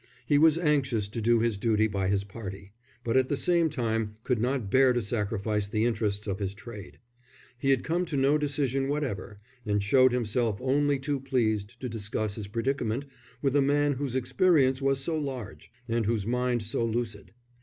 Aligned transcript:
He 0.25 0.39
was 0.39 0.57
anxious 0.57 1.07
to 1.09 1.21
do 1.21 1.41
his 1.41 1.59
duty 1.59 1.85
by 1.85 2.07
his 2.07 2.23
party, 2.23 2.71
but 3.03 3.15
at 3.15 3.29
the 3.29 3.37
same 3.37 3.69
time 3.69 4.15
could 4.23 4.39
not 4.41 4.71
bear 4.71 4.93
to 4.93 5.01
sacrifice 5.03 5.67
the 5.67 5.85
interests 5.85 6.25
of 6.25 6.39
his 6.39 6.55
trade. 6.55 6.97
He 7.59 7.69
had 7.69 7.83
come 7.83 8.05
to 8.05 8.17
no 8.17 8.39
decision 8.39 8.87
whatever, 8.87 9.39
and 9.63 9.83
showed 9.83 10.11
himself 10.11 10.57
only 10.59 10.97
too 10.97 11.19
pleased 11.19 11.79
to 11.81 11.87
discuss 11.87 12.33
his 12.33 12.47
predicament 12.47 13.05
with 13.43 13.55
a 13.55 13.61
man 13.61 13.93
whose 13.93 14.15
experience 14.15 14.81
was 14.81 14.99
so 14.99 15.15
large, 15.19 15.71
and 15.87 16.07
whose 16.07 16.25
mind 16.25 16.63
so 16.63 16.83
lucid. 16.83 17.33